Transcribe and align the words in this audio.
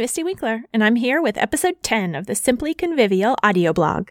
I'm 0.00 0.06
Mystie 0.06 0.24
Winckler, 0.24 0.62
and 0.72 0.82
I'm 0.82 0.96
here 0.96 1.20
with 1.20 1.36
episode 1.36 1.82
10 1.82 2.14
of 2.14 2.24
the 2.24 2.34
Simply 2.34 2.72
Convivial 2.72 3.36
audio 3.42 3.74
blog. 3.74 4.08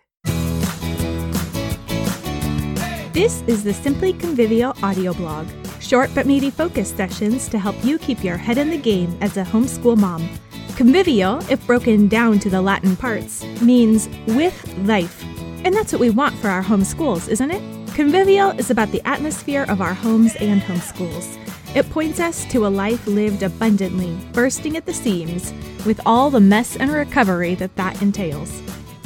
This 3.12 3.42
is 3.48 3.64
the 3.64 3.74
Simply 3.74 4.14
Convivial 4.14 4.76
audio 4.84 5.16
blog, 5.16 5.48
short 5.80 6.12
but 6.14 6.28
meaty 6.28 6.52
focus 6.52 6.92
sessions 6.92 7.50
to 7.50 7.58
help 7.58 7.76
you 7.84 7.98
keep 7.98 8.24
your 8.24 8.38
head 8.38 8.60
in 8.60 8.70
the 8.70 8.78
game 8.78 9.18
as 9.20 9.36
a 9.36 9.44
homeschool 9.44 9.98
mom. 9.98 10.30
Convivial, 10.76 11.40
if 11.52 11.66
broken 11.66 12.08
down 12.08 12.38
to 12.38 12.52
the 12.52 12.62
Latin 12.62 12.96
parts, 12.96 13.44
means 13.60 14.10
with 14.28 14.78
life. 14.84 15.24
And 15.66 15.74
that's 15.74 15.92
what 15.92 16.02
we 16.02 16.12
want 16.12 16.36
for 16.36 16.50
our 16.50 16.62
homeschools, 16.62 17.28
isn't 17.30 17.50
it? 17.50 17.96
Convivial 17.96 18.52
is 18.52 18.70
about 18.70 18.92
the 18.92 19.02
atmosphere 19.08 19.66
of 19.68 19.82
our 19.82 19.96
homes 19.96 20.36
and 20.36 20.62
homeschools. 20.62 21.49
It 21.76 21.88
points 21.92 22.20
us 22.20 22.46
to 22.46 22.66
a 22.66 22.68
life 22.68 23.06
lived 23.06 23.44
abundantly, 23.44 24.18
bursting 24.34 24.76
at 24.76 24.88
the 24.88 24.94
seams, 24.94 25.54
with 25.86 26.02
all 26.06 26.32
the 26.32 26.40
mess 26.40 26.76
and 26.76 26.92
recovery 26.92 27.54
that 27.56 27.76
that 27.76 28.02
entails. 28.02 28.62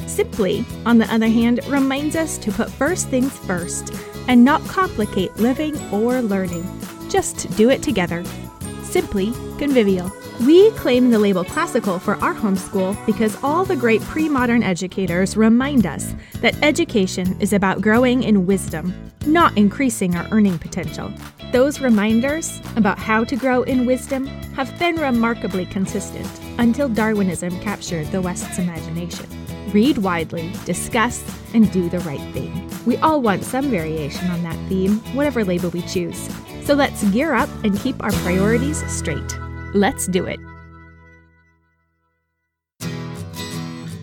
Simply, 0.07 0.65
on 0.85 0.97
the 0.97 1.13
other 1.13 1.27
hand, 1.27 1.59
reminds 1.67 2.15
us 2.15 2.37
to 2.37 2.51
put 2.51 2.69
first 2.69 3.09
things 3.09 3.37
first 3.39 3.93
and 4.29 4.45
not 4.45 4.65
complicate 4.67 5.35
living 5.35 5.77
or 5.91 6.21
learning. 6.21 6.65
Just 7.09 7.53
do 7.57 7.69
it 7.69 7.83
together. 7.83 8.23
Simply 8.83 9.33
convivial. 9.57 10.09
We 10.45 10.71
claim 10.71 11.09
the 11.09 11.19
label 11.19 11.43
classical 11.43 11.99
for 11.99 12.15
our 12.15 12.33
homeschool 12.33 13.05
because 13.05 13.37
all 13.43 13.65
the 13.65 13.75
great 13.75 14.01
pre 14.01 14.29
modern 14.29 14.63
educators 14.63 15.35
remind 15.35 15.85
us 15.85 16.15
that 16.41 16.55
education 16.63 17.39
is 17.39 17.53
about 17.53 17.81
growing 17.81 18.23
in 18.23 18.45
wisdom, 18.45 18.93
not 19.25 19.55
increasing 19.57 20.15
our 20.15 20.27
earning 20.31 20.57
potential. 20.57 21.13
Those 21.53 21.79
reminders 21.79 22.59
about 22.77 22.97
how 22.97 23.23
to 23.25 23.35
grow 23.35 23.61
in 23.61 23.85
wisdom 23.85 24.25
have 24.55 24.75
been 24.79 24.95
remarkably 24.95 25.67
consistent 25.67 26.27
until 26.57 26.89
Darwinism 26.89 27.59
captured 27.59 28.07
the 28.07 28.23
West's 28.23 28.57
imagination. 28.57 29.27
Read 29.71 29.99
widely, 29.99 30.51
discuss, 30.65 31.23
and 31.53 31.71
do 31.71 31.89
the 31.89 31.99
right 31.99 32.33
thing. 32.33 32.67
We 32.87 32.97
all 32.97 33.21
want 33.21 33.43
some 33.43 33.69
variation 33.69 34.31
on 34.31 34.41
that 34.41 34.57
theme, 34.67 34.97
whatever 35.15 35.45
label 35.45 35.69
we 35.69 35.83
choose. 35.83 36.27
So 36.63 36.73
let's 36.73 37.03
gear 37.11 37.35
up 37.35 37.49
and 37.63 37.79
keep 37.79 38.01
our 38.01 38.11
priorities 38.11 38.83
straight. 38.91 39.37
Let's 39.75 40.07
do 40.07 40.25
it. 40.25 40.39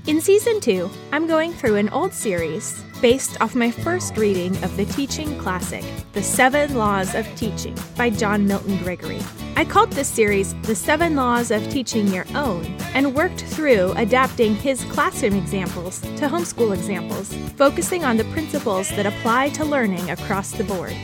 In 0.07 0.21
season 0.21 0.61
two, 0.61 0.89
I'm 1.11 1.27
going 1.27 1.53
through 1.53 1.75
an 1.77 1.89
old 1.89 2.13
series 2.13 2.85
based 3.01 3.41
off 3.41 3.55
my 3.55 3.71
first 3.71 4.17
reading 4.17 4.53
of 4.63 4.77
the 4.77 4.85
teaching 4.85 5.39
classic, 5.39 5.85
The 6.13 6.23
Seven 6.23 6.75
Laws 6.75 7.15
of 7.15 7.27
Teaching 7.35 7.77
by 7.97 8.11
John 8.11 8.47
Milton 8.47 8.77
Gregory. 8.79 9.21
I 9.57 9.65
called 9.65 9.93
this 9.93 10.09
series 10.09 10.55
The 10.63 10.75
Seven 10.75 11.17
Laws 11.17 11.51
of 11.51 11.67
Teaching 11.71 12.09
Your 12.09 12.27
Own 12.35 12.65
and 12.95 13.15
worked 13.15 13.41
through 13.43 13.93
adapting 13.97 14.55
his 14.55 14.85
classroom 14.85 15.35
examples 15.35 16.01
to 16.01 16.29
homeschool 16.29 16.75
examples, 16.75 17.35
focusing 17.57 18.05
on 18.05 18.17
the 18.17 18.25
principles 18.25 18.91
that 18.91 19.07
apply 19.07 19.49
to 19.51 19.65
learning 19.65 20.11
across 20.11 20.51
the 20.53 20.65
board. 20.65 20.95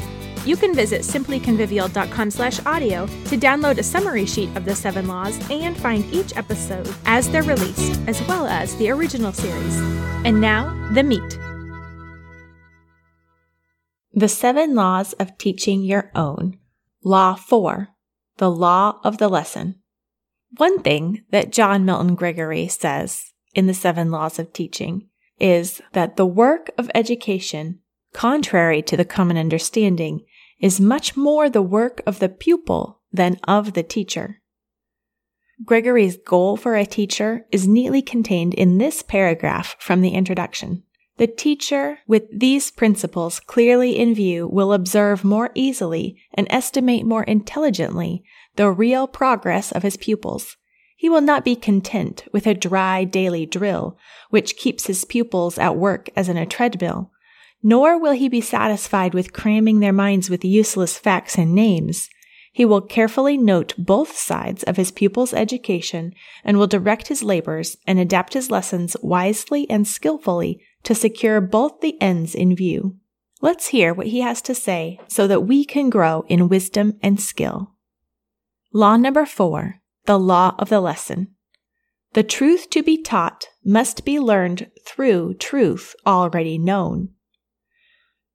You 0.45 0.57
can 0.57 0.75
visit 0.75 1.01
simplyconvivial.com 1.01 2.31
slash 2.31 2.65
audio 2.67 3.07
to 3.07 3.37
download 3.37 3.79
a 3.79 3.83
summary 3.83 4.27
sheet 4.27 4.55
of 4.57 4.65
the 4.65 4.77
seven 4.77 5.09
laws 5.09 5.39
and 5.51 5.77
find 5.77 6.05
each 6.15 6.37
episode 6.37 6.89
as 7.05 7.29
they're 7.31 7.43
released, 7.43 8.01
as 8.07 8.23
well 8.29 8.47
as 8.47 8.77
the 8.77 8.91
original 8.91 9.33
series. 9.33 9.77
And 10.25 10.41
now, 10.41 10.73
the 10.93 11.03
meat. 11.03 11.39
The 14.19 14.29
Seven 14.29 14.75
Laws 14.75 15.13
of 15.21 15.37
Teaching 15.37 15.83
Your 15.83 16.11
Own. 16.15 16.57
Law 17.05 17.35
4. 17.35 17.89
The 18.39 18.51
Law 18.51 18.99
of 19.05 19.19
the 19.19 19.29
Lesson. 19.29 19.75
One 20.57 20.81
thing 20.81 21.25
that 21.33 21.53
John 21.53 21.85
Milton 21.85 22.15
Gregory 22.15 22.67
says 22.67 23.35
in 23.55 23.67
the 23.67 23.75
Seven 23.75 24.11
Laws 24.11 24.39
of 24.39 24.55
Teaching 24.55 25.11
is 25.39 25.83
that 25.93 26.17
the 26.17 26.25
work 26.25 26.71
of 26.79 26.91
education, 26.95 27.81
contrary 28.15 28.81
to 28.81 28.97
the 28.97 29.05
common 29.05 29.37
understanding, 29.37 30.25
is 30.61 30.81
much 30.81 31.15
more 31.15 31.51
the 31.51 31.61
work 31.61 32.01
of 32.07 32.19
the 32.19 32.31
pupil 32.31 33.03
than 33.13 33.39
of 33.45 33.75
the 33.75 33.83
teacher. 33.83 34.41
Gregory's 35.63 36.17
goal 36.17 36.57
for 36.57 36.75
a 36.75 36.87
teacher 36.87 37.45
is 37.53 37.69
neatly 37.69 38.01
contained 38.01 38.55
in 38.55 38.79
this 38.79 39.03
paragraph 39.03 39.77
from 39.79 40.01
the 40.01 40.15
introduction. 40.15 40.85
The 41.19 41.27
teacher, 41.27 42.01
with 42.07 42.25
these 42.31 42.71
principles 42.71 43.41
clearly 43.41 43.99
in 43.99 44.15
view, 44.15 44.47
will 44.47 44.75
observe 44.75 45.25
more 45.25 45.51
easily 45.55 46.19
and 46.35 46.47
estimate 46.51 47.07
more 47.07 47.23
intelligently 47.23 48.23
the 48.57 48.71
real 48.71 49.07
progress 49.07 49.73
of 49.73 49.83
his 49.83 49.97
pupils. 49.97 50.57
He 50.95 51.09
will 51.09 51.23
not 51.23 51.45
be 51.45 51.57
content 51.57 52.25
with 52.33 52.47
a 52.47 52.55
dry 52.55 53.05
daily 53.05 53.47
drill, 53.47 53.99
which 54.29 54.57
keeps 54.57 54.87
his 54.87 55.05
pupils 55.05 55.59
at 55.59 55.77
work 55.77 56.11
as 56.17 56.29
in 56.29 56.37
a 56.37 56.47
treadmill, 56.47 57.13
nor 57.63 57.99
will 57.99 58.13
he 58.13 58.29
be 58.29 58.41
satisfied 58.43 59.15
with 59.15 59.33
cramming 59.33 59.81
their 59.81 59.93
minds 59.93 60.29
with 60.29 60.45
useless 60.45 60.99
facts 60.99 61.39
and 61.39 61.55
names. 61.55 62.11
He 62.53 62.65
will 62.65 62.81
carefully 62.81 63.37
note 63.37 63.75
both 63.77 64.17
sides 64.17 64.63
of 64.63 64.79
his 64.79 64.91
pupil's 64.91 65.35
education 65.35 66.15
and 66.43 66.57
will 66.57 66.67
direct 66.67 67.09
his 67.09 67.23
labors 67.23 67.77
and 67.87 67.99
adapt 67.99 68.33
his 68.33 68.51
lessons 68.51 68.97
wisely 69.03 69.69
and 69.69 69.87
skillfully 69.87 70.63
to 70.87 70.95
secure 70.95 71.41
both 71.41 71.81
the 71.81 72.01
ends 72.01 72.33
in 72.33 72.55
view. 72.55 72.97
Let's 73.43 73.67
hear 73.69 73.93
what 73.93 74.07
he 74.07 74.21
has 74.21 74.41
to 74.43 74.55
say 74.55 75.01
so 75.09 75.27
that 75.27 75.43
we 75.43 75.65
can 75.65 75.91
grow 75.91 76.25
in 76.29 76.49
wisdom 76.49 76.95
and 77.03 77.21
skill. 77.21 77.73
Law 78.73 78.97
number 78.97 79.27
four, 79.27 79.81
the 80.05 80.17
law 80.17 80.55
of 80.61 80.69
the 80.69 80.81
lesson. 80.81 81.35
The 82.13 82.23
truth 82.23 82.71
to 82.71 82.85
be 82.85 83.03
taught 83.03 83.49
must 83.65 84.05
be 84.05 84.21
learned 84.21 84.71
through 84.87 85.35
truth 85.35 85.97
already 86.07 86.57
known. 86.57 87.09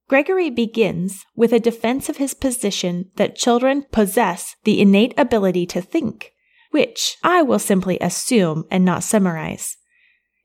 Gregory 0.09 0.49
begins 0.49 1.23
with 1.37 1.53
a 1.53 1.59
defense 1.59 2.09
of 2.09 2.17
his 2.17 2.33
position 2.33 3.11
that 3.15 3.37
children 3.37 3.85
possess 3.93 4.57
the 4.65 4.81
innate 4.81 5.13
ability 5.17 5.65
to 5.67 5.81
think, 5.81 6.33
which 6.71 7.15
I 7.23 7.43
will 7.43 7.59
simply 7.59 7.97
assume 8.01 8.65
and 8.69 8.83
not 8.83 9.05
summarize. 9.05 9.77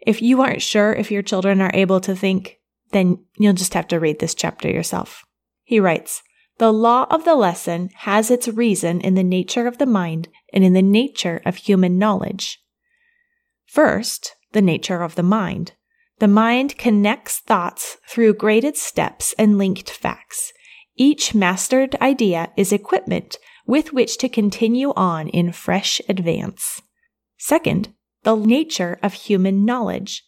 If 0.07 0.23
you 0.23 0.41
aren't 0.41 0.63
sure 0.63 0.93
if 0.93 1.11
your 1.11 1.23
children 1.23 1.61
are 1.61 1.73
able 1.75 2.01
to 2.01 2.15
think, 2.15 2.61
then 2.93 3.25
you'll 3.37 3.53
just 3.53 3.75
have 3.75 3.89
to 3.89 4.01
read 4.01 4.21
this 4.21 4.35
chapter 4.35 4.71
yourself. 4.71 5.25
He 5.65 5.81
writes, 5.81 6.23
the 6.59 6.73
law 6.73 7.07
of 7.11 7.25
the 7.25 7.35
lesson 7.35 7.91
has 7.97 8.31
its 8.31 8.49
reason 8.49 9.01
in 9.01 9.15
the 9.15 9.25
nature 9.25 9.67
of 9.67 9.77
the 9.77 9.85
mind 9.85 10.29
and 10.53 10.65
in 10.65 10.73
the 10.73 10.81
nature 10.81 11.43
of 11.45 11.57
human 11.57 11.99
knowledge. 11.99 12.61
First, 13.67 14.37
the 14.53 14.63
nature 14.63 15.03
of 15.03 15.17
the 15.17 15.23
mind. 15.23 15.73
The 16.19 16.29
mind 16.29 16.79
connects 16.79 17.41
thoughts 17.41 17.99
through 18.09 18.35
graded 18.35 18.77
steps 18.77 19.35
and 19.39 19.59
linked 19.59 19.91
facts. 19.91 20.53
Each 20.97 21.35
mastered 21.35 21.95
idea 21.97 22.53
is 22.57 22.73
equipment 22.73 23.37
with 23.67 23.93
which 23.93 24.17
to 24.19 24.29
continue 24.29 24.95
on 24.97 25.29
in 25.29 25.53
fresh 25.53 26.01
advance. 26.09 26.81
Second, 27.37 27.93
the 28.27 28.35
nature 28.35 28.99
of 29.05 29.13
human 29.13 29.65
knowledge. 29.65 30.25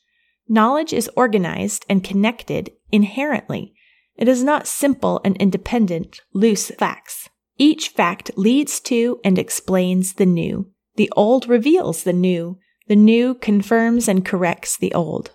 Knowledge 0.48 0.92
is 0.92 1.10
organized 1.16 1.84
and 1.88 2.04
connected 2.04 2.70
inherently. 2.92 3.75
It 4.14 4.28
is 4.28 4.44
not 4.44 4.69
simple 4.69 5.20
and 5.25 5.36
independent, 5.38 6.20
loose 6.32 6.70
facts. 6.78 7.28
Each 7.58 7.88
fact 7.88 8.31
leads 8.37 8.78
to 8.82 9.19
and 9.25 9.37
explains 9.37 10.12
the 10.12 10.26
new. 10.26 10.70
The 10.94 11.12
old 11.16 11.48
reveals 11.48 12.04
the 12.04 12.12
new. 12.12 12.60
The 12.87 12.94
new 12.94 13.34
confirms 13.34 14.06
and 14.06 14.25
corrects 14.25 14.76
the 14.76 14.94
old. 14.94 15.32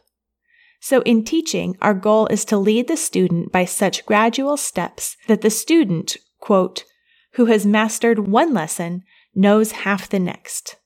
So 0.80 1.02
in 1.02 1.26
teaching, 1.26 1.78
our 1.82 1.94
goal 1.94 2.28
is 2.28 2.46
to 2.46 2.58
lead 2.58 2.88
the 2.88 2.96
student 2.96 3.52
by 3.52 3.66
such 3.66 4.06
gradual 4.06 4.56
steps 4.56 5.18
that 5.28 5.42
the 5.42 5.50
student, 5.50 6.16
quote, 6.40 6.86
who 7.34 7.46
has 7.48 7.66
mastered 7.66 8.20
one 8.20 8.54
lesson 8.54 9.04
knows 9.36 9.84
half 9.84 10.08
the 10.08 10.20
next. 10.20 10.78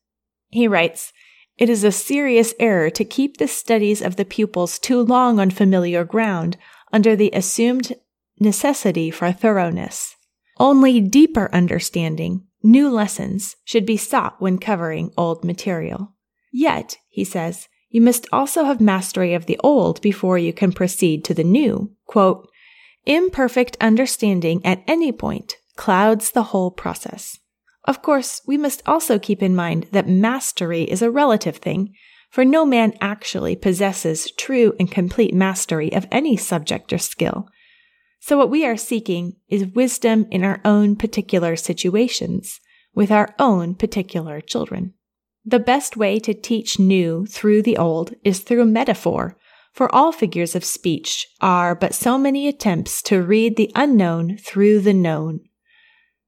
He 0.50 0.68
writes, 0.68 1.14
it 1.58 1.70
is 1.70 1.84
a 1.84 1.92
serious 1.92 2.54
error 2.60 2.90
to 2.92 3.04
keep 3.04 3.38
the 3.38 3.48
studies 3.48 4.02
of 4.02 4.16
the 4.16 4.26
pupils 4.26 4.78
too 4.78 5.02
long 5.02 5.40
on 5.40 5.50
familiar 5.50 6.04
ground 6.04 6.58
under 6.94 7.16
the 7.16 7.32
assumed 7.34 7.94
necessity 8.40 9.10
for 9.10 9.32
thoroughness. 9.32 10.16
Only 10.60 11.02
deeper 11.02 11.50
understanding, 11.54 12.46
new 12.64 12.90
lessons, 12.90 13.56
should 13.64 13.86
be 13.86 13.98
sought 13.98 14.42
when 14.42 14.58
covering 14.58 15.12
old 15.18 15.44
material. 15.44 16.14
Yet, 16.52 16.98
he 17.10 17.24
says, 17.24 17.68
you 17.90 18.02
must 18.02 18.28
also 18.32 18.66
have 18.66 18.82
mastery 18.82 19.34
of 19.34 19.46
the 19.46 19.60
old 19.64 20.02
before 20.02 20.38
you 20.38 20.54
can 20.54 20.72
proceed 20.72 21.24
to 21.26 21.34
the 21.34 21.44
new. 21.44 21.92
Quote, 22.06 22.50
imperfect 23.06 23.78
understanding 23.80 24.64
at 24.66 24.84
any 24.88 25.12
point 25.12 25.58
clouds 25.76 26.32
the 26.32 26.44
whole 26.44 26.72
process. 26.72 27.40
Of 27.88 28.02
course, 28.02 28.42
we 28.46 28.58
must 28.58 28.84
also 28.86 29.18
keep 29.18 29.42
in 29.42 29.56
mind 29.56 29.88
that 29.94 30.10
mastery 30.10 30.84
is 30.84 31.02
a 31.02 31.10
relative 31.10 31.58
thing, 31.58 31.96
for 32.30 32.44
no 32.44 32.66
man 32.66 32.94
actually 33.00 33.56
possesses 33.56 34.30
true 34.32 34.74
and 34.78 34.92
complete 34.92 35.34
mastery 35.34 35.94
of 35.94 36.06
any 36.12 36.36
subject 36.36 36.92
or 36.92 36.98
skill. 36.98 37.48
So 38.20 38.38
what 38.38 38.50
we 38.50 38.66
are 38.66 38.76
seeking 38.76 39.38
is 39.48 39.68
wisdom 39.68 40.28
in 40.30 40.44
our 40.44 40.60
own 40.66 40.98
particular 40.98 41.56
situations, 41.56 42.60
with 42.94 43.10
our 43.10 43.34
own 43.40 43.74
particular 43.76 44.42
children. 44.42 44.94
The 45.46 45.60
best 45.60 45.96
way 45.96 46.20
to 46.20 46.34
teach 46.34 46.78
new 46.78 47.26
through 47.26 47.62
the 47.62 47.78
old 47.78 48.14
is 48.26 48.42
through 48.42 48.66
metaphor, 48.66 49.38
for 49.72 49.94
all 49.96 50.12
figures 50.12 50.56
of 50.56 50.66
speech 50.66 51.26
are 51.40 51.74
but 51.74 51.94
so 51.94 52.18
many 52.18 52.50
attempts 52.50 53.02
to 53.04 53.22
read 53.22 53.56
the 53.56 53.72
unknown 53.76 54.38
through 54.40 54.82
the 54.82 54.94
known. 54.94 55.40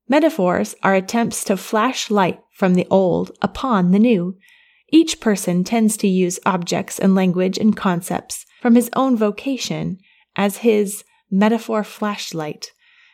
Metaphors 0.10 0.76
are 0.84 0.96
attempts 0.96 1.44
to 1.46 1.56
flash 1.56 2.10
light 2.10 2.42
from 2.52 2.74
the 2.74 2.88
old 2.90 3.32
upon 3.42 3.92
the 3.92 4.00
new. 4.00 4.36
Each 4.92 5.20
person 5.20 5.64
tends 5.64 5.96
to 5.98 6.08
use 6.08 6.40
objects 6.46 6.98
and 7.00 7.14
language 7.14 7.58
and 7.58 7.78
concepts 7.78 8.46
from 8.60 8.76
his 8.76 8.90
own 8.96 9.16
vocation 9.16 10.00
as 10.36 10.58
his 10.58 11.04
metaphor 11.30 11.84
flashlight 11.84 12.72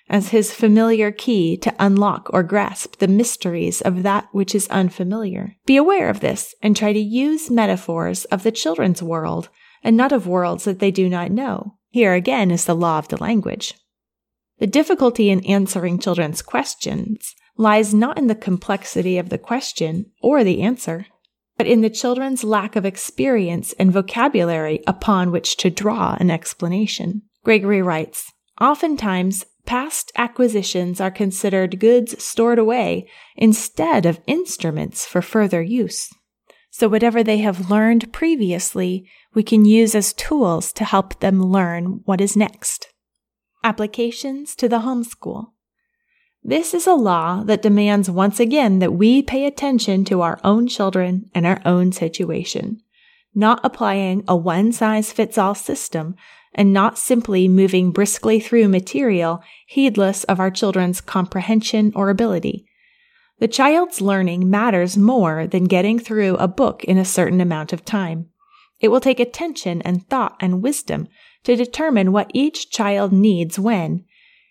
as 0.08 0.30
his 0.30 0.54
familiar 0.54 1.12
key 1.12 1.58
to 1.58 1.74
unlock 1.80 2.30
or 2.32 2.44
grasp 2.44 2.98
the 2.98 3.08
mysteries 3.08 3.82
of 3.82 4.04
that 4.04 4.28
which 4.32 4.54
is 4.54 4.68
unfamiliar. 4.68 5.56
Be 5.66 5.78
aware 5.78 6.10
of 6.10 6.20
this 6.20 6.54
and 6.62 6.76
try 6.76 6.94
to 6.94 7.00
use 7.00 7.50
metaphors 7.50 8.26
of 8.26 8.44
the 8.44 8.52
children's 8.52 9.02
world 9.02 9.50
and 9.84 9.98
not 9.98 10.12
of 10.12 10.28
worlds 10.28 10.66
that 10.66 10.80
they 10.80 10.92
do 10.92 11.10
not 11.10 11.32
know. 11.32 11.78
Here 11.90 12.14
again 12.14 12.52
is 12.52 12.66
the 12.66 12.76
law 12.76 13.00
of 13.00 13.08
the 13.08 13.18
language. 13.18 13.74
The 14.60 14.68
difficulty 14.68 15.30
in 15.30 15.46
answering 15.46 16.00
children's 16.00 16.42
questions 16.42 17.36
lies 17.58 17.94
not 17.94 18.18
in 18.18 18.28
the 18.28 18.36
complexity 18.36 19.18
of 19.18 19.30
the 19.30 19.38
question 19.38 20.12
or 20.22 20.44
the 20.44 20.62
answer, 20.62 21.08
but 21.58 21.68
in 21.68 21.82
the 21.82 21.90
children's 21.90 22.44
lack 22.44 22.76
of 22.76 22.86
experience 22.86 23.74
and 23.74 23.92
vocabulary 23.92 24.82
upon 24.88 25.32
which 25.32 25.58
to 25.58 25.70
draw 25.70 26.18
an 26.20 26.30
explanation. 26.30 27.24
Gregory 27.44 27.82
writes, 27.82 28.32
Oftentimes, 28.60 29.46
past 29.66 30.12
acquisitions 30.16 31.02
are 31.02 31.12
considered 31.12 31.80
goods 31.80 32.24
stored 32.24 32.60
away 32.60 33.10
instead 33.36 34.06
of 34.06 34.22
instruments 34.28 35.06
for 35.06 35.22
further 35.22 35.62
use. 35.62 36.10
So 36.72 36.88
whatever 36.88 37.24
they 37.24 37.38
have 37.38 37.70
learned 37.70 38.12
previously, 38.12 39.10
we 39.34 39.44
can 39.44 39.66
use 39.66 39.96
as 39.96 40.14
tools 40.14 40.74
to 40.74 40.84
help 40.84 41.20
them 41.20 41.42
learn 41.42 42.02
what 42.06 42.22
is 42.22 42.36
next. 42.36 42.88
Applications 43.66 44.56
to 44.58 44.70
the 44.70 44.82
homeschool. 44.82 45.48
This 46.44 46.76
is 46.76 46.86
a 46.86 46.94
law 46.94 47.42
that 47.46 47.64
demands 47.64 48.12
once 48.12 48.40
again 48.40 48.78
that 48.78 48.94
we 48.94 49.24
pay 49.24 49.48
attention 49.48 50.06
to 50.06 50.22
our 50.22 50.40
own 50.44 50.68
children 50.68 51.32
and 51.34 51.48
our 51.48 51.60
own 51.66 51.92
situation, 51.92 52.84
not 53.34 53.60
applying 53.64 54.24
a 54.28 54.36
one 54.36 54.72
size 54.72 55.12
fits 55.12 55.40
all 55.40 55.56
system 55.56 56.16
and 56.54 56.74
not 56.74 57.00
simply 57.00 57.48
moving 57.48 57.90
briskly 57.90 58.40
through 58.40 58.68
material, 58.68 59.42
heedless 59.66 60.26
of 60.26 60.40
our 60.40 60.52
children's 60.52 61.02
comprehension 61.02 61.92
or 61.96 62.12
ability. 62.12 62.68
The 63.40 63.48
child's 63.48 64.00
learning 64.00 64.48
matters 64.48 64.96
more 64.96 65.48
than 65.48 65.64
getting 65.64 65.98
through 65.98 66.36
a 66.36 66.48
book 66.48 66.84
in 66.84 67.00
a 67.00 67.04
certain 67.04 67.42
amount 67.42 67.74
of 67.74 67.84
time. 67.84 68.30
It 68.80 68.90
will 68.90 69.02
take 69.02 69.20
attention 69.20 69.82
and 69.82 70.08
thought 70.08 70.36
and 70.40 70.62
wisdom 70.62 71.08
to 71.46 71.56
determine 71.56 72.12
what 72.12 72.30
each 72.34 72.70
child 72.70 73.12
needs 73.12 73.58
when. 73.58 74.04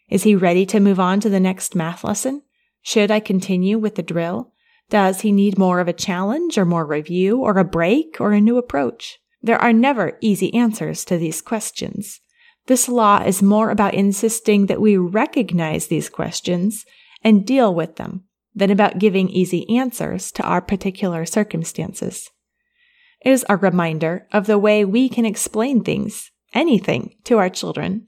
Is 0.08 0.23
he 0.23 0.35
ready 0.35 0.64
to 0.67 0.81
move 0.81 0.99
on 0.99 1.20
to 1.20 1.29
the 1.29 1.41
next 1.41 1.75
math 1.75 2.02
lesson? 2.02 2.43
Should 2.82 3.11
I 3.11 3.20
continue 3.20 3.79
with 3.79 3.96
the 3.96 4.02
drill? 4.02 4.52
Does 4.91 5.23
he 5.23 5.32
need 5.32 5.58
more 5.58 5.81
of 5.81 5.88
a 5.88 5.93
challenge 5.93 6.58
or 6.58 6.64
more 6.64 6.87
review 6.87 7.41
or 7.41 7.58
a 7.58 7.64
break 7.64 8.20
or 8.20 8.32
a 8.32 8.41
new 8.41 8.58
approach? 8.58 9.19
There 9.43 9.61
are 9.61 9.73
never 9.73 10.19
easy 10.20 10.52
answers 10.55 11.05
to 11.06 11.19
these 11.19 11.43
questions. 11.43 12.20
This 12.67 12.88
law 12.88 13.23
is 13.23 13.43
more 13.43 13.70
about 13.70 13.94
insisting 13.94 14.67
that 14.67 14.81
we 14.81 14.96
recognize 14.96 15.87
these 15.87 16.08
questions 16.08 16.87
and 17.23 17.46
deal 17.46 17.75
with 17.75 17.96
them 17.96 18.25
than 18.55 18.70
about 18.70 18.99
giving 18.99 19.29
easy 19.29 19.69
answers 19.69 20.31
to 20.32 20.43
our 20.43 20.61
particular 20.61 21.26
circumstances. 21.26 22.31
It 23.20 23.31
is 23.31 23.44
a 23.49 23.56
reminder 23.56 24.26
of 24.32 24.46
the 24.46 24.58
way 24.58 24.85
we 24.85 25.08
can 25.08 25.25
explain 25.25 25.82
things, 25.82 26.31
anything, 26.55 27.17
to 27.25 27.39
our 27.39 27.51
children. 27.51 28.06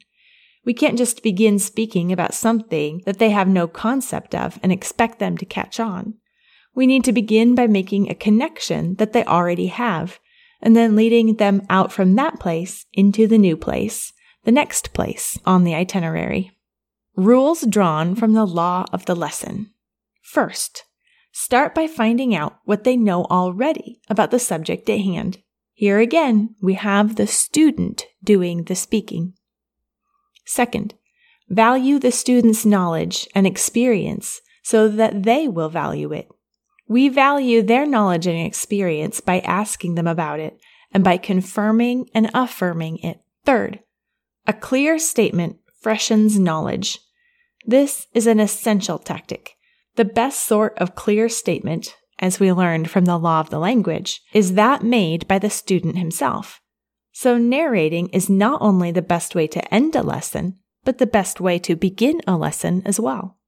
We 0.65 0.75
can't 0.75 0.99
just 0.99 1.23
begin 1.23 1.59
speaking 1.59 2.13
about 2.13 2.35
something 2.35 3.03
that 3.07 3.19
they 3.19 3.31
have 3.31 3.49
no 3.49 3.69
concept 3.69 4.35
of 4.35 4.59
and 4.63 4.73
expect 4.73 5.19
them 5.19 5.37
to 5.39 5.45
catch 5.45 5.79
on. 5.79 6.15
We 6.75 6.87
need 6.87 7.05
to 7.05 7.13
begin 7.13 7.55
by 7.55 7.67
making 7.67 8.11
a 8.11 8.15
connection 8.15 8.97
that 8.97 9.13
they 9.13 9.25
already 9.25 9.69
have 9.69 10.19
and 10.61 10.75
then 10.77 10.97
leading 10.97 11.37
them 11.37 11.63
out 11.71 11.93
from 11.93 12.15
that 12.15 12.41
place 12.41 12.87
into 12.93 13.27
the 13.27 13.39
new 13.39 13.57
place, 13.57 14.13
the 14.45 14.53
next 14.53 14.93
place 14.93 15.39
on 15.45 15.65
the 15.65 15.75
itinerary. 15.75 16.53
Rules 17.17 17.63
drawn 17.63 18.15
from 18.15 18.33
the 18.33 18.45
law 18.45 18.85
of 18.93 19.07
the 19.07 19.15
lesson. 19.15 19.71
First, 20.23 20.85
start 21.33 21.75
by 21.75 21.87
finding 21.87 22.35
out 22.35 22.59
what 22.65 22.85
they 22.85 22.97
know 22.97 23.25
already 23.25 24.01
about 24.11 24.31
the 24.31 24.39
subject 24.39 24.89
at 24.91 25.01
hand. 25.01 25.39
Here 25.78 25.99
again, 25.99 26.55
we 26.62 26.73
have 26.73 27.17
the 27.17 27.26
student 27.26 28.06
doing 28.25 28.64
the 28.64 28.75
speaking. 28.75 29.34
Second, 30.46 30.94
value 31.50 31.99
the 31.99 32.11
student's 32.11 32.64
knowledge 32.64 33.28
and 33.34 33.46
experience 33.46 34.40
so 34.62 34.88
that 34.88 35.25
they 35.25 35.46
will 35.46 35.69
value 35.69 36.14
it. 36.14 36.28
We 36.88 37.11
value 37.11 37.61
their 37.61 37.84
knowledge 37.84 38.26
and 38.26 38.38
experience 38.38 39.20
by 39.20 39.40
asking 39.40 39.96
them 39.96 40.06
about 40.06 40.40
it 40.40 40.58
and 40.93 41.05
by 41.05 41.19
confirming 41.19 42.08
and 42.14 42.31
affirming 42.32 42.96
it. 43.00 43.20
Third, 43.44 43.81
a 44.46 44.55
clear 44.55 44.99
statement 44.99 45.58
freshens 45.82 46.38
knowledge. 46.38 47.00
This 47.67 48.06
is 48.14 48.26
an 48.26 48.40
essential 48.40 48.99
tactic. 48.99 49.56
The 49.96 50.06
best 50.06 50.46
sort 50.46 50.78
of 50.78 50.94
clear 50.94 51.28
statement, 51.28 51.94
as 52.19 52.41
we 52.41 52.53
learned 52.53 52.91
from 52.91 53.05
the 53.05 53.19
law 53.19 53.41
of 53.41 53.51
the 53.51 53.59
language, 53.59 54.23
is 54.33 54.55
that 54.55 54.83
made 54.83 55.27
by 55.29 55.39
the 55.39 55.51
student 55.51 55.99
himself. 55.99 56.61
So 57.13 57.39
narrating 57.39 58.09
is 58.09 58.29
not 58.29 58.61
only 58.61 58.91
the 58.91 59.03
best 59.03 59.35
way 59.35 59.47
to 59.49 59.75
end 59.75 59.97
a 59.97 60.03
lesson, 60.03 60.59
but 60.85 60.99
the 60.99 61.07
best 61.07 61.41
way 61.41 61.59
to 61.61 61.77
begin 61.77 62.21
a 62.27 62.37
lesson 62.37 62.83
as 62.85 63.01
well. 63.01 63.39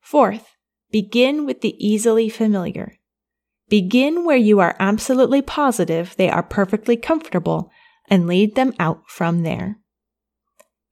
Fourth, 0.00 0.54
Begin 0.94 1.44
with 1.44 1.60
the 1.60 1.74
easily 1.84 2.28
familiar. 2.28 3.00
Begin 3.68 4.24
where 4.24 4.36
you 4.36 4.60
are 4.60 4.76
absolutely 4.78 5.42
positive 5.42 6.14
they 6.16 6.30
are 6.30 6.40
perfectly 6.40 6.96
comfortable 6.96 7.68
and 8.08 8.28
lead 8.28 8.54
them 8.54 8.72
out 8.78 9.02
from 9.08 9.42
there. 9.42 9.80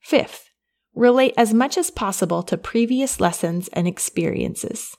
Fifth, 0.00 0.50
relate 0.92 1.34
as 1.36 1.54
much 1.54 1.78
as 1.78 1.92
possible 1.92 2.42
to 2.42 2.58
previous 2.58 3.20
lessons 3.20 3.68
and 3.68 3.86
experiences. 3.86 4.96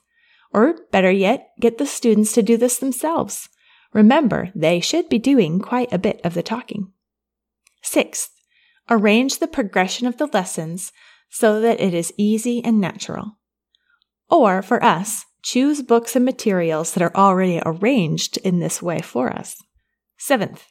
Or 0.54 0.76
better 0.92 1.12
yet, 1.12 1.50
get 1.60 1.78
the 1.78 1.86
students 1.86 2.34
to 2.34 2.44
do 2.44 2.58
this 2.58 2.78
themselves. 2.78 3.50
Remember, 3.92 4.52
they 4.56 4.80
should 4.80 5.10
be 5.10 5.20
doing 5.20 5.60
quite 5.60 5.92
a 5.92 5.98
bit 5.98 6.22
of 6.24 6.34
the 6.34 6.44
talking. 6.44 6.92
Sixth, 7.82 8.32
arrange 8.90 9.40
the 9.40 9.48
progression 9.48 10.08
of 10.08 10.18
the 10.18 10.28
lessons 10.28 10.92
so 11.30 11.60
that 11.62 11.82
it 11.82 11.94
is 11.94 12.14
easy 12.18 12.64
and 12.64 12.80
natural. 12.80 13.38
Or 14.30 14.62
for 14.62 14.84
us, 14.84 15.26
choose 15.42 15.82
books 15.82 16.16
and 16.16 16.24
materials 16.24 16.94
that 16.94 17.04
are 17.04 17.16
already 17.16 17.62
arranged 17.66 18.38
in 18.38 18.60
this 18.60 18.82
way 18.82 19.02
for 19.02 19.32
us. 19.32 19.58
Seventh, 20.18 20.66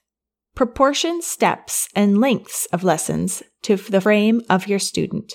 proportion 0.55 1.23
steps 1.23 1.89
and 1.95 2.21
lengths 2.21 2.67
of 2.73 2.85
lessons 2.85 3.43
to 3.63 3.77
the 3.77 4.01
frame 4.01 4.41
of 4.49 4.67
your 4.67 4.79
student. 4.79 5.35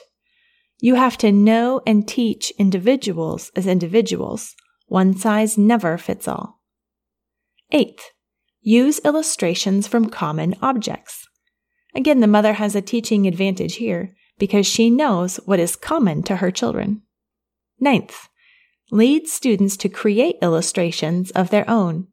You 0.79 0.95
have 0.95 1.17
to 1.19 1.31
know 1.31 1.81
and 1.87 2.07
teach 2.07 2.51
individuals 2.59 3.51
as 3.55 3.65
individuals. 3.65 4.55
One 4.87 5.17
size 5.17 5.57
never 5.57 5.97
fits 5.97 6.27
all. 6.27 6.61
Eighth, 7.71 8.11
use 8.61 8.99
illustrations 9.03 9.87
from 9.87 10.09
common 10.09 10.55
objects. 10.61 11.27
Again, 11.95 12.19
the 12.19 12.27
mother 12.27 12.53
has 12.53 12.75
a 12.75 12.81
teaching 12.81 13.27
advantage 13.27 13.75
here 13.75 14.15
because 14.37 14.67
she 14.67 14.89
knows 14.89 15.37
what 15.45 15.59
is 15.59 15.75
common 15.75 16.21
to 16.23 16.37
her 16.37 16.51
children. 16.51 17.01
Ninth, 17.79 18.29
lead 18.91 19.27
students 19.27 19.77
to 19.77 19.89
create 19.89 20.37
illustrations 20.41 21.31
of 21.31 21.49
their 21.49 21.69
own. 21.69 22.07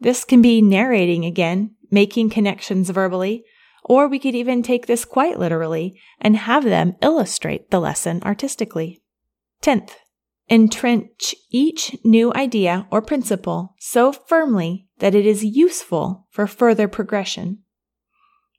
This 0.00 0.24
can 0.24 0.42
be 0.42 0.62
narrating 0.62 1.24
again, 1.24 1.76
making 1.90 2.30
connections 2.30 2.90
verbally, 2.90 3.44
or 3.88 4.08
we 4.08 4.18
could 4.18 4.34
even 4.34 4.62
take 4.62 4.86
this 4.86 5.04
quite 5.04 5.38
literally 5.38 5.98
and 6.20 6.36
have 6.36 6.64
them 6.64 6.96
illustrate 7.00 7.70
the 7.70 7.80
lesson 7.80 8.20
artistically. 8.24 9.00
Tenth, 9.60 9.96
entrench 10.50 11.34
each 11.50 11.96
new 12.04 12.32
idea 12.34 12.86
or 12.90 13.00
principle 13.00 13.74
so 13.78 14.12
firmly 14.12 14.88
that 14.98 15.14
it 15.14 15.24
is 15.24 15.44
useful 15.44 16.26
for 16.30 16.48
further 16.48 16.88
progression. 16.88 17.58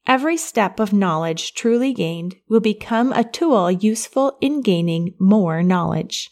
Every 0.06 0.38
step 0.38 0.80
of 0.80 0.94
knowledge 0.94 1.54
truly 1.54 1.94
gained 1.94 2.38
will 2.48 2.62
become 2.62 3.12
a 3.12 3.26
tool 3.26 3.70
useful 3.70 4.38
in 4.40 4.62
gaining 4.62 5.14
more 5.20 5.62
knowledge. 5.62 6.30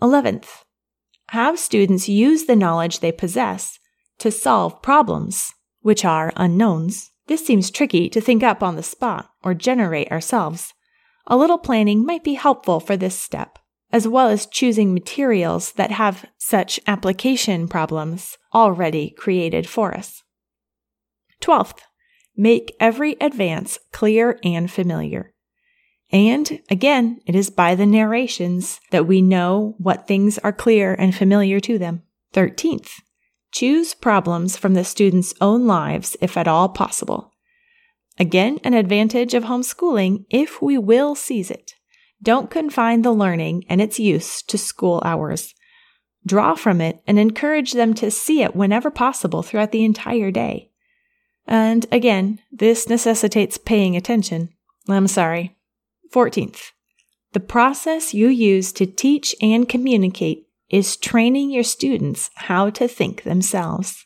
11th, 0.00 0.62
have 1.28 1.58
students 1.58 2.08
use 2.08 2.44
the 2.44 2.54
knowledge 2.54 3.00
they 3.00 3.10
possess 3.10 3.80
to 4.18 4.30
solve 4.30 4.80
problems, 4.82 5.52
which 5.84 6.04
are 6.04 6.32
unknowns. 6.34 7.12
This 7.26 7.46
seems 7.46 7.70
tricky 7.70 8.08
to 8.08 8.20
think 8.20 8.42
up 8.42 8.62
on 8.62 8.76
the 8.76 8.82
spot 8.82 9.30
or 9.42 9.54
generate 9.54 10.10
ourselves. 10.10 10.72
A 11.26 11.36
little 11.36 11.58
planning 11.58 12.04
might 12.04 12.24
be 12.24 12.34
helpful 12.34 12.80
for 12.80 12.96
this 12.96 13.18
step. 13.18 13.58
as 13.94 14.08
well 14.08 14.28
as 14.28 14.46
choosing 14.46 14.92
materials 14.92 15.70
that 15.74 15.92
have 15.92 16.26
such 16.36 16.80
application 16.84 17.68
problems 17.68 18.36
already 18.52 19.14
created 19.16 19.68
for 19.68 19.96
us. 19.96 20.24
Twelfth, 21.40 21.80
make 22.36 22.74
every 22.80 23.16
advance 23.20 23.78
clear 23.92 24.40
and 24.42 24.68
familiar. 24.68 25.32
And 26.10 26.60
again, 26.68 27.20
it 27.24 27.36
is 27.36 27.50
by 27.50 27.76
the 27.76 27.86
narrations 27.86 28.80
that 28.90 29.06
we 29.06 29.22
know 29.22 29.76
what 29.78 30.08
things 30.08 30.38
are 30.38 30.52
clear 30.52 30.94
and 30.94 31.14
familiar 31.14 31.60
to 31.60 31.78
them. 31.78 32.02
13th, 32.32 32.90
choose 33.54 33.94
problems 33.94 34.56
from 34.56 34.74
the 34.74 34.84
student's 34.84 35.32
own 35.40 35.64
lives 35.66 36.16
if 36.20 36.36
at 36.36 36.48
all 36.48 36.68
possible. 36.68 37.32
Again, 38.18 38.58
an 38.64 38.74
advantage 38.74 39.32
of 39.32 39.44
homeschooling 39.44 40.24
if 40.28 40.60
we 40.60 40.76
will 40.76 41.14
seize 41.14 41.52
it. 41.52 41.74
Don't 42.20 42.50
confine 42.50 43.02
the 43.02 43.12
learning 43.12 43.64
and 43.68 43.80
its 43.80 43.98
use 44.00 44.42
to 44.42 44.58
school 44.58 45.00
hours. 45.04 45.54
Draw 46.26 46.56
from 46.56 46.80
it 46.80 47.00
and 47.06 47.18
encourage 47.18 47.72
them 47.72 47.94
to 47.94 48.10
see 48.10 48.42
it 48.42 48.56
whenever 48.56 48.90
possible 48.90 49.42
throughout 49.42 49.70
the 49.70 49.84
entire 49.84 50.32
day. 50.32 50.70
And 51.46 51.86
again, 51.92 52.40
this 52.50 52.88
necessitates 52.88 53.58
paying 53.58 53.94
attention. 53.94 54.48
I'm 54.88 55.06
sorry. 55.06 55.56
14th, 56.12 56.70
the 57.32 57.40
process 57.40 58.14
you 58.14 58.28
use 58.28 58.72
to 58.72 58.86
teach 58.86 59.34
and 59.40 59.68
communicate 59.68 60.43
is 60.70 60.96
training 60.96 61.50
your 61.50 61.62
students 61.62 62.30
how 62.34 62.70
to 62.70 62.88
think 62.88 63.22
themselves. 63.22 64.04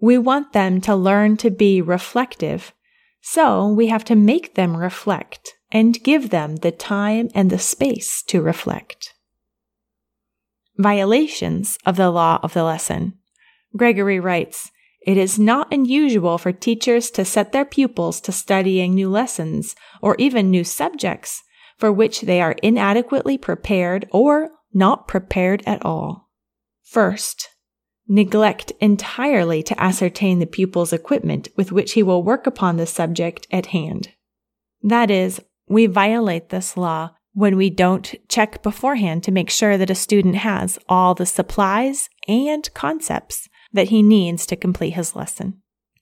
We 0.00 0.18
want 0.18 0.52
them 0.52 0.80
to 0.82 0.96
learn 0.96 1.36
to 1.38 1.50
be 1.50 1.80
reflective, 1.80 2.72
so 3.20 3.68
we 3.68 3.86
have 3.86 4.04
to 4.04 4.16
make 4.16 4.54
them 4.54 4.76
reflect 4.76 5.54
and 5.70 6.02
give 6.02 6.30
them 6.30 6.56
the 6.56 6.72
time 6.72 7.30
and 7.34 7.50
the 7.50 7.58
space 7.58 8.22
to 8.24 8.42
reflect. 8.42 9.14
Violations 10.76 11.78
of 11.86 11.96
the 11.96 12.10
law 12.10 12.38
of 12.42 12.52
the 12.52 12.64
lesson. 12.64 13.14
Gregory 13.76 14.20
writes, 14.20 14.70
it 15.06 15.16
is 15.16 15.38
not 15.38 15.72
unusual 15.72 16.38
for 16.38 16.52
teachers 16.52 17.10
to 17.10 17.24
set 17.24 17.52
their 17.52 17.64
pupils 17.64 18.20
to 18.22 18.32
studying 18.32 18.94
new 18.94 19.10
lessons 19.10 19.76
or 20.00 20.16
even 20.18 20.50
new 20.50 20.64
subjects 20.64 21.42
for 21.76 21.92
which 21.92 22.22
they 22.22 22.40
are 22.40 22.56
inadequately 22.62 23.36
prepared 23.36 24.08
or 24.12 24.50
not 24.74 25.08
prepared 25.08 25.62
at 25.66 25.84
all. 25.84 26.30
First, 26.82 27.48
neglect 28.06 28.72
entirely 28.80 29.62
to 29.62 29.82
ascertain 29.82 30.38
the 30.38 30.46
pupil's 30.46 30.92
equipment 30.92 31.48
with 31.56 31.72
which 31.72 31.92
he 31.92 32.02
will 32.02 32.22
work 32.22 32.46
upon 32.46 32.76
the 32.76 32.86
subject 32.86 33.46
at 33.50 33.66
hand. 33.66 34.10
That 34.82 35.10
is, 35.10 35.40
we 35.68 35.86
violate 35.86 36.50
this 36.50 36.76
law 36.76 37.12
when 37.32 37.56
we 37.56 37.70
don't 37.70 38.14
check 38.28 38.62
beforehand 38.62 39.24
to 39.24 39.32
make 39.32 39.50
sure 39.50 39.76
that 39.76 39.90
a 39.90 39.94
student 39.94 40.36
has 40.36 40.78
all 40.88 41.14
the 41.14 41.26
supplies 41.26 42.08
and 42.28 42.72
concepts 42.74 43.48
that 43.72 43.88
he 43.88 44.02
needs 44.02 44.46
to 44.46 44.56
complete 44.56 44.92
his 44.92 45.16
lesson. 45.16 45.60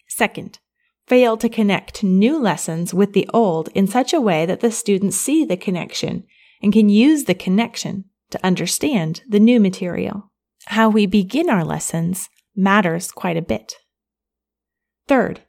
Second, 0.09 0.59
fail 1.07 1.37
to 1.39 1.49
connect 1.49 2.05
new 2.05 2.39
lessons 2.39 2.93
with 2.93 3.13
the 3.13 3.29
old 3.33 3.69
in 3.69 3.87
such 3.87 4.13
a 4.13 4.21
way 4.21 4.45
that 4.45 4.61
the 4.61 4.71
students 4.71 5.17
see 5.17 5.45
the 5.45 5.57
connection 5.57 6.25
and 6.63 6.73
can 6.73 6.89
use 6.89 7.25
the 7.25 7.35
connection 7.35 8.05
to 8.33 8.47
understand 8.47 9.23
the 9.29 9.41
new 9.41 9.61
material. 9.61 10.31
How 10.67 10.89
we 10.89 11.07
begin 11.07 11.49
our 11.49 11.65
lessons 11.65 12.29
matters 12.55 13.11
quite 13.11 13.37
a 13.37 13.43
bit. 13.43 13.77
Third, 15.09 15.41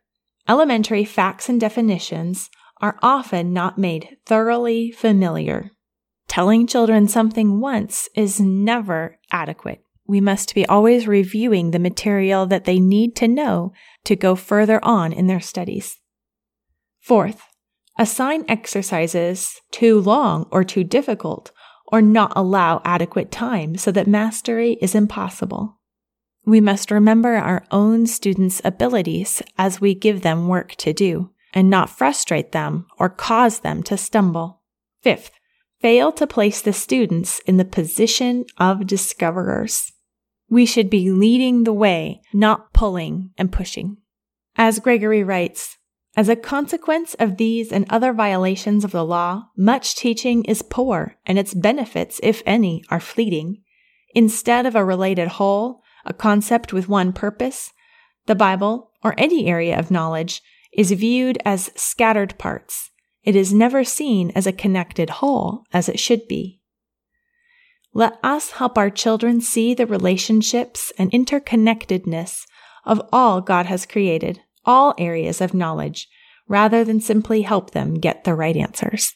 elementary 0.48 1.06
facts 1.06 1.50
and 1.50 1.60
definitions 1.60 2.50
are 2.82 2.98
often 3.02 3.54
not 3.54 3.78
made 3.78 4.18
thoroughly 4.25 4.92
familiar. 4.92 5.72
Telling 6.28 6.68
children 6.68 7.08
something 7.08 7.60
once 7.60 8.10
is 8.16 8.40
never 8.40 9.20
adequate 9.32 9.84
we 10.06 10.20
must 10.20 10.54
be 10.54 10.66
always 10.66 11.08
reviewing 11.08 11.72
the 11.72 11.80
material 11.80 12.46
that 12.46 12.66
they 12.66 12.80
need 12.80 13.16
to 13.16 13.28
know 13.28 13.72
to 14.04 14.16
go 14.16 14.36
further 14.36 14.84
on 14.84 15.13
in 15.13 15.28
their 15.28 15.40
studies. 15.40 16.00
Fourth, 17.00 17.44
assign 17.98 18.44
exercises 18.48 19.62
too 19.72 20.00
long 20.00 20.48
or 20.52 20.63
too 20.63 20.84
difficult, 20.84 21.52
or 21.94 22.02
not 22.02 22.34
allow 22.36 22.82
adequate 22.84 23.32
time 23.32 23.78
so 23.78 23.92
that 23.92 24.08
mastery 24.08 24.80
is 24.82 24.96
impossible. 24.96 25.80
We 26.44 26.60
must 26.60 26.90
remember 26.90 27.36
our 27.36 27.64
own 27.70 28.08
students' 28.08 28.64
abilities 28.66 29.44
as 29.60 29.80
we 29.80 29.94
give 29.94 30.24
them 30.24 30.48
work 30.48 30.74
to 30.78 30.92
do, 30.92 31.30
and 31.54 31.70
not 31.70 31.92
frustrate 31.92 32.52
them 32.52 32.88
or 32.98 33.10
cause 33.10 33.60
them 33.60 33.84
to 33.84 33.96
stumble. 33.96 34.64
Fifth, 35.04 35.30
fail 35.82 36.12
to 36.14 36.26
place 36.26 36.64
the 36.64 36.74
students 36.74 37.40
in 37.46 37.58
the 37.58 37.64
position 37.64 38.46
of 38.58 38.88
discoverers. 38.88 39.92
We 40.50 40.66
should 40.66 40.90
be 40.90 41.12
leading 41.12 41.64
the 41.64 41.74
way, 41.74 42.22
not 42.34 42.74
pulling 42.74 43.34
and 43.38 43.52
pushing. 43.52 43.98
As 44.56 44.80
Gregory 44.80 45.24
writes, 45.24 45.78
as 46.15 46.29
a 46.29 46.36
consequence 46.36 47.15
of 47.15 47.38
these 47.38 47.72
and 47.72 47.86
other 47.89 48.13
violations 48.13 48.84
of 48.84 48.91
the 48.91 49.05
law, 49.05 49.46
much 49.58 49.96
teaching 49.96 50.43
is 50.46 50.62
poor, 50.62 51.17
and 51.25 51.39
its 51.39 51.53
benefits, 51.53 52.20
if 52.22 52.43
any, 52.46 52.84
are 52.89 53.00
fleeting. 53.00 53.62
Instead 54.13 54.65
of 54.65 54.75
a 54.75 54.86
related 54.86 55.27
whole, 55.27 55.82
a 56.05 56.13
concept 56.13 56.72
with 56.72 56.88
one 56.88 57.13
purpose, 57.13 57.72
the 58.27 58.36
Bible, 58.36 58.91
or 59.03 59.15
any 59.17 59.48
area 59.48 59.77
of 59.77 59.89
knowledge, 59.89 60.41
is 60.72 60.91
viewed 60.91 61.38
as 61.46 61.72
scattered 61.75 62.38
parts. 62.38 62.91
It 63.24 63.36
is 63.36 63.53
never 63.53 63.84
seen 63.84 64.32
as 64.36 64.46
a 64.46 64.51
connected 64.51 65.10
whole, 65.10 65.63
as 65.72 65.89
it 65.89 66.00
should 66.00 66.27
be. 66.27 66.60
Let 67.93 68.17
us 68.24 68.51
help 68.51 68.77
our 68.77 68.89
children 68.89 69.39
see 69.39 69.74
the 69.74 69.86
relationships 69.86 70.91
and 70.98 71.12
interconnectedness 71.12 72.46
of 72.86 73.01
all 73.12 73.39
God 73.39 73.67
has 73.67 73.86
created, 73.86 74.41
all 74.65 74.93
areas 74.98 75.41
of 75.41 75.53
knowledge, 75.53 76.08
rather 76.48 76.84
than 76.84 77.00
simply 77.00 77.43
help 77.43 77.72
them 77.72 77.96
get 77.96 78.24
the 78.24 78.36
right 78.36 78.55
answers. 78.55 79.15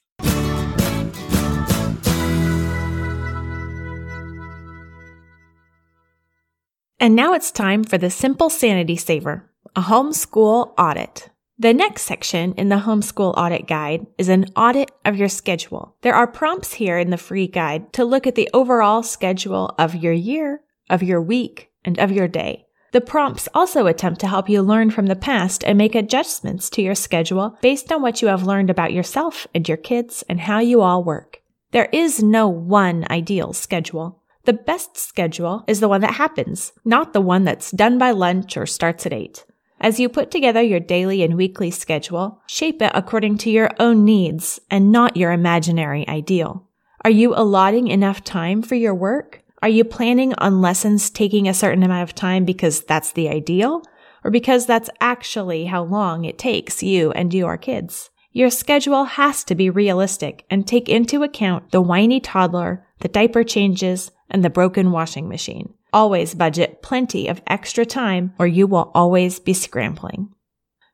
And 7.00 7.16
now 7.16 7.34
it's 7.34 7.51
time 7.51 7.84
for 7.84 7.98
the 7.98 8.10
Simple 8.10 8.50
Sanity 8.50 8.96
Saver, 8.96 9.50
a 9.75 9.82
homeschool 9.82 10.74
audit. 10.77 11.30
The 11.60 11.74
next 11.74 12.04
section 12.04 12.54
in 12.54 12.70
the 12.70 12.77
homeschool 12.77 13.34
audit 13.36 13.68
guide 13.68 14.06
is 14.18 14.30
an 14.30 14.46
audit 14.56 14.92
of 15.06 15.16
your 15.16 15.30
schedule. 15.30 15.96
There 16.01 16.13
are 16.13 16.27
prompts 16.27 16.74
here 16.74 17.00
in 17.00 17.10
the 17.10 17.18
free 17.18 17.48
guide 17.48 17.94
to 17.94 18.06
look 18.06 18.27
at 18.27 18.36
the 18.36 18.50
overall 18.54 19.01
schedule 19.01 19.74
of 19.80 19.96
your 19.96 20.13
year, 20.13 20.62
of 20.88 21.01
your 21.01 21.22
week, 21.22 21.72
and 21.84 21.98
of 21.98 22.12
your 22.12 22.27
day. 22.27 22.67
The 22.98 23.01
prompts 23.01 23.48
also 23.54 23.86
attempt 23.86 24.20
to 24.22 24.27
help 24.27 24.50
you 24.50 24.63
learn 24.63 24.89
from 24.89 25.06
the 25.06 25.16
past 25.16 25.63
and 25.63 25.77
make 25.77 25.94
adjustments 25.94 26.68
to 26.72 26.82
your 26.82 26.96
schedule 26.96 27.56
based 27.62 27.92
on 27.92 28.01
what 28.01 28.24
you 28.24 28.27
have 28.27 28.48
learned 28.48 28.72
about 28.72 28.92
yourself 28.92 29.46
and 29.54 29.70
your 29.70 29.77
kids 29.77 30.24
and 30.27 30.39
how 30.39 30.58
you 30.62 30.82
all 30.82 31.04
work. 31.04 31.44
There 31.74 31.89
is 31.94 32.24
no 32.24 32.48
one 32.48 33.06
ideal 33.12 33.54
schedule. 33.54 34.24
The 34.46 34.54
best 34.54 34.98
schedule 34.98 35.63
is 35.68 35.80
the 35.80 35.88
one 35.88 36.01
that 36.01 36.16
happens, 36.16 36.74
not 36.84 37.13
the 37.13 37.22
one 37.22 37.44
that's 37.44 37.70
done 37.70 38.00
by 38.00 38.10
lunch 38.10 38.58
or 38.58 38.66
starts 38.66 39.06
at 39.06 39.13
8. 39.13 39.46
As 39.80 40.00
you 40.00 40.10
put 40.10 40.32
together 40.32 40.63
your 40.63 40.80
daily 40.80 41.22
and 41.22 41.38
weekly 41.38 41.70
schedule, 41.70 42.42
shape 42.48 42.82
it 42.82 42.94
according 42.96 43.38
to 43.38 43.51
your 43.51 43.70
own 43.77 44.06
needs 44.06 44.60
and 44.72 44.92
not 44.92 45.16
your 45.16 45.34
imaginary 45.34 46.08
ideal. 46.08 46.68
Are 47.04 47.12
you 47.12 47.36
allotting 47.36 47.89
enough 47.89 48.24
time 48.24 48.63
for 48.63 48.74
your 48.74 48.96
work? 48.96 49.44
Are 49.64 49.70
you 49.70 49.84
planning 49.84 50.36
on 50.36 50.62
lessons 50.62 51.10
taking 51.10 51.48
a 51.48 51.54
certain 51.54 51.82
amount 51.82 52.08
of 52.08 52.14
time 52.14 52.46
because 52.46 52.82
that's 52.82 53.14
the 53.14 53.28
ideal? 53.28 53.82
Or 54.24 54.30
because 54.30 54.68
that's 54.68 54.90
actually 55.02 55.66
how 55.66 55.84
long 55.84 56.26
it 56.26 56.38
takes 56.38 56.84
you 56.84 57.12
and 57.14 57.34
your 57.34 57.58
kids? 57.58 58.12
Your 58.32 58.52
schedule 58.52 59.06
has 59.06 59.44
to 59.46 59.56
be 59.56 59.72
realistic 59.72 60.46
and 60.52 60.68
take 60.68 60.88
into 60.88 61.24
account 61.24 61.72
the 61.72 61.82
whiny 61.82 62.20
toddler, 62.20 62.86
the 63.00 63.08
diaper 63.08 63.44
changes, 63.44 64.12
and 64.30 64.46
the 64.46 64.50
broken 64.52 64.92
washing 64.92 65.28
machine. 65.28 65.74
Always 65.92 66.36
budget 66.36 66.84
plenty 66.84 67.28
of 67.28 67.42
extra 67.48 67.86
time 67.86 68.34
or 68.38 68.46
you 68.46 68.68
will 68.68 68.92
always 68.94 69.40
be 69.40 69.54
scrambling. 69.54 70.30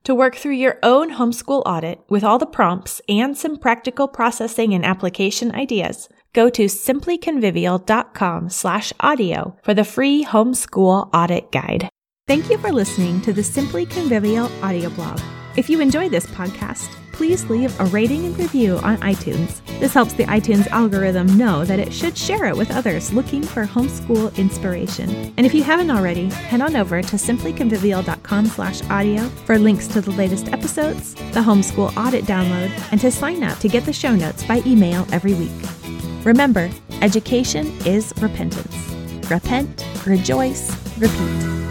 To 0.06 0.16
work 0.16 0.36
through 0.36 0.54
your 0.54 0.80
own 0.84 1.12
homeschool 1.12 1.64
audit 1.66 2.00
with 2.08 2.24
all 2.24 2.38
the 2.38 2.46
prompts 2.46 3.02
and 3.10 3.38
some 3.38 3.58
practical 3.58 4.08
processing 4.08 4.74
and 4.74 4.86
application 4.86 5.54
ideas, 5.54 6.08
go 6.34 6.50
to 6.50 6.66
simplyconvivial.com 6.66 8.50
slash 8.50 8.94
audio 9.00 9.56
for 9.64 9.74
the 9.74 9.84
free 9.84 10.26
homeschool 10.26 11.10
audit 11.14 11.52
guide. 11.52 11.90
Thank 12.28 12.50
you 12.50 12.58
for 12.58 12.72
listening 12.72 13.22
to 13.22 13.34
the 13.34 13.44
Simply 13.44 13.86
Convivial 13.86 14.50
audio 14.64 14.90
blog. 14.90 15.20
If 15.56 15.70
you 15.70 15.82
enjoy 15.82 16.10
this 16.10 16.26
podcast, 16.26 16.90
please 17.12 17.48
leave 17.50 17.80
a 17.80 17.86
rating 17.86 18.26
and 18.26 18.38
review 18.40 18.78
on 18.78 18.98
iTunes. 18.98 19.62
This 19.80 19.94
helps 19.94 20.14
the 20.14 20.24
iTunes 20.24 20.68
algorithm 20.68 21.38
know 21.38 21.64
that 21.64 21.80
it 21.80 21.94
should 21.94 22.18
share 22.18 22.46
it 22.46 22.58
with 22.58 22.72
others 22.72 23.14
looking 23.14 23.44
for 23.44 23.66
homeschool 23.66 24.36
inspiration. 24.38 25.34
And 25.38 25.46
if 25.46 25.54
you 25.54 25.64
haven't 25.64 25.92
already, 25.92 26.30
head 26.30 26.62
on 26.62 26.76
over 26.76 27.02
to 27.02 27.16
simplyconvivial.com 27.18 28.46
slash 28.48 28.82
audio 28.90 29.28
for 29.46 29.60
links 29.60 29.88
to 29.90 30.02
the 30.02 30.12
latest 30.12 30.52
episodes, 30.52 31.14
the 31.14 31.42
homeschool 31.42 31.96
audit 31.96 32.26
download, 32.26 32.72
and 32.92 33.00
to 33.02 33.12
sign 33.12 33.44
up 33.44 33.60
to 33.60 33.68
get 33.68 33.86
the 33.86 33.94
show 33.94 34.16
notes 34.16 34.44
by 34.46 34.64
email 34.66 35.06
every 35.12 35.34
week. 35.34 35.83
Remember, 36.24 36.70
Education 37.02 37.68
is 37.86 38.14
repentance. 38.22 39.30
Repent, 39.30 39.86
rejoice, 40.06 40.72
repeat. 40.98 41.63